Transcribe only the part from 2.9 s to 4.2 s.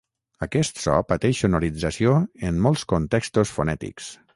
contextos fonètics.